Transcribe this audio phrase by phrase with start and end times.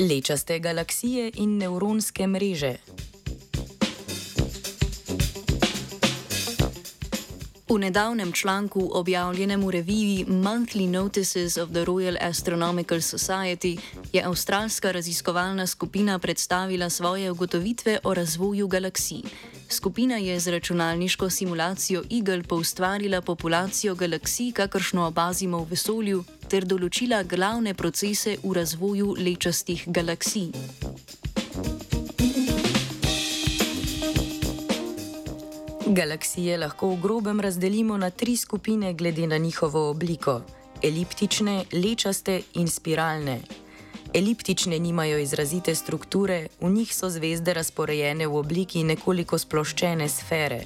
[0.00, 2.76] Lečaste galaksije in nevronske mreže.
[7.68, 13.78] V nedavnem članku, objavljenem v reviji Monthly Notices of the Royal Astronomical Society,
[14.12, 19.22] je avstralska raziskovalna skupina predstavila svoje ugotovitve o razvoju galaksij.
[19.68, 27.22] Skupina je z računalniško simulacijo Eagle poustvarila populacijo galaksij, kakršno opazimo v vesolju, ter določila
[27.22, 30.50] glavne procese v razvoju lečastih galaksij.
[35.88, 40.40] Galaksije lahko v grobem razdelimo na tri skupine glede na njihovo obliko:
[40.82, 43.40] eliptične, lečaste in spiralne.
[44.14, 50.62] Eliptične nimajo izrazite strukture, v njih so zvezde razporejene v obliki nekoliko sploščene sfere.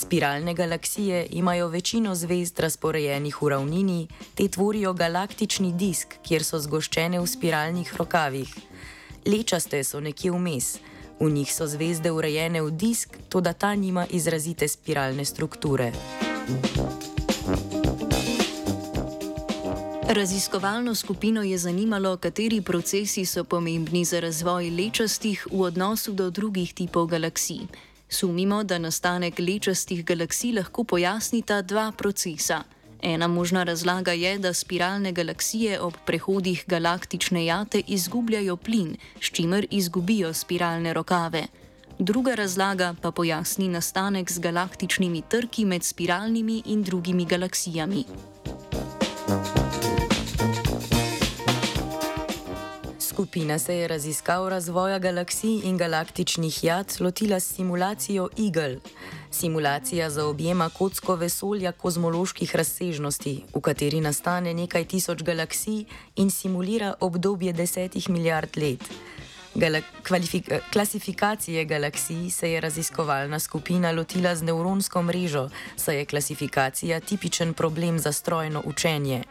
[0.00, 7.20] Spiralne galaksije imajo večino zvezd razporejenih v ravnini, te tvorijo galaktični disk, kjer so zgoščene
[7.20, 8.54] v spiralnih rokavih.
[9.26, 10.78] Lečaste so nekje vmes.
[11.20, 15.92] V njih so zvezde urejene v disk, toda ta nima izrazite spiralne strukture.
[20.08, 26.74] Raziskovalno skupino je zanimalo, kateri procesi so pomembni za razvoj lečastih v odnosu do drugih
[26.74, 27.89] tipov galaksij.
[28.10, 32.64] Sumimo, da nastanek lečastih galaksij lahko pojasnita dva procesa.
[33.02, 39.66] Ena možna razlaga je, da spiralne galaksije ob prehodih galaktične jate izgubljajo plin, s čimer
[39.70, 41.46] izgubijo spiralne rokave.
[41.98, 48.04] Druga razlaga pa pojasni nastanek z galaktičnimi trki med spiralnimi in drugimi galaksijami.
[53.20, 58.78] Skupina se je raziskav razvoja galaksij in galaktičnih jat lotila s simulacijo Eagle.
[59.30, 65.84] Simulacija zaobjema kocko vesolja kozmoloških razsežnosti, v kateri nastane nekaj tisoč galaksij
[66.16, 68.88] in simulira obdobje desetih milijard let.
[69.54, 69.80] Gala
[70.72, 77.98] klasifikacije galaksij se je raziskovalna skupina lotila z nevronsko mrežo, saj je klasifikacija tipičen problem
[77.98, 79.22] za strojno učenje.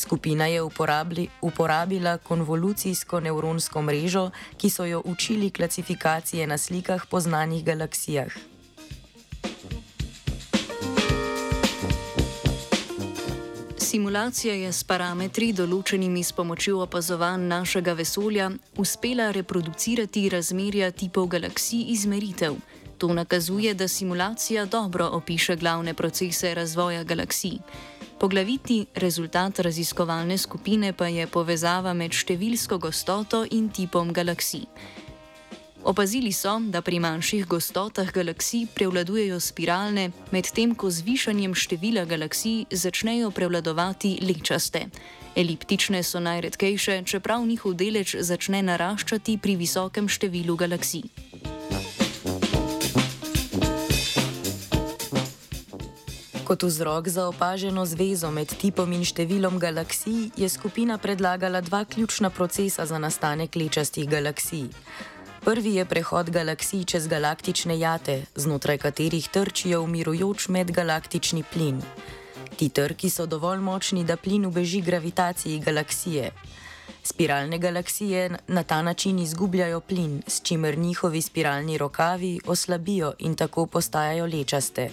[0.00, 7.20] Skupina je uporabli, uporabila konvolucijsko nevronsko mrežo, ki so jo učili klasifikacije na slikah po
[7.20, 8.32] znanih galaksijah.
[13.76, 21.90] Simulacija je s parametri, določenimi s pomočjo opazovanj našega vesolja, uspela reproducirati razmerja tipov galaksij
[21.92, 22.56] izmeritev.
[23.00, 27.58] To nakazuje, da simulacija dobro opiše glavne procese razvoja galaksij.
[28.20, 34.66] Poglavitni rezultat raziskovalne skupine pa je povezava med številsko gostoto in tipom galaksij.
[35.84, 42.66] Opazili so, da pri manjših gostotah galaksij prevladujejo spiralne, medtem ko z višanjem števila galaksij
[42.70, 44.90] začnejo prevladovati lečaste.
[45.36, 51.29] Eliptične so najredkejše, čeprav njihov delež začne naraščati pri visokem številu galaksij.
[56.50, 62.26] Kot vzrok za opaženo zvezo med tipom in številom galaksij je skupina predlagala dva ključna
[62.34, 64.64] procesa za nastanek lečastih galaksij.
[65.44, 71.78] Prvi je prehod galaksij čez galaktične jate, znotraj katerih trčijo umirujoč medgalaktični plin.
[72.56, 76.32] Ti trki so dovolj močni, da plin ubeži gravitaciji galaksije.
[77.12, 83.66] Spiralne galaksije na ta način izgubljajo plin, s čimer njihovi spiralni rokavi oslabijo in tako
[83.66, 84.90] postajajo lečaste.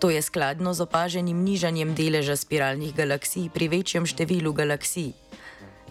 [0.00, 5.12] To je skladno z opaženim nižanjem deleža spiralnih galaksij pri večjem številu galaksij.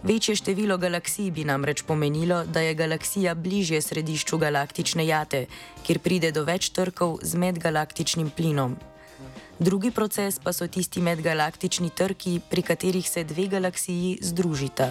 [0.02, 5.44] Večje število galaksij bi namreč pomenilo, da je galaksija bližje središču galaktične jate,
[5.86, 8.74] kjer pride do več trkov z medgalaktičnim plinom.
[9.60, 14.90] Drugi proces pa so tisti medgalaktični trki, pri katerih se dve galaksiji združita.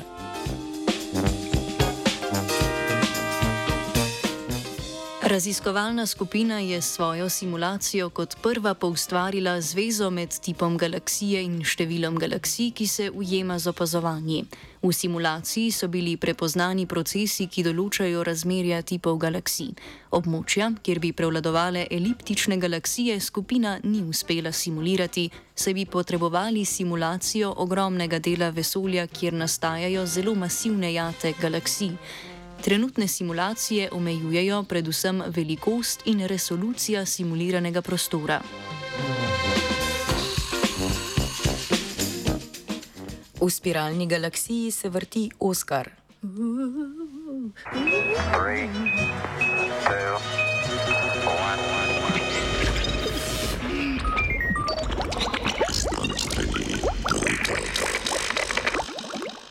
[5.29, 12.71] Raziskovalna skupina je svojo simulacijo kot prva poustvarila zvezo med tipom galaksije in številom galaksij,
[12.73, 14.39] ki se ujema z opazovanji.
[14.81, 19.69] V simulaciji so bili prepoznani procesi, ki določajo razmerja tipov galaksij.
[20.17, 28.17] Območja, kjer bi prevladovale eliptične galaksije, skupina ni uspela simulirati, saj bi potrebovali simulacijo ogromnega
[28.17, 31.93] dela vesolja, kjer nastajajo zelo masivne jate galaksij.
[32.63, 38.41] Trenutne simulacije omejujejo predvsem velikost in resolucija simuliranega prostora.
[43.41, 45.89] V spiralni galaksiji se vrti Oskar.
[48.33, 48.69] Three,
[49.85, 50.28] two,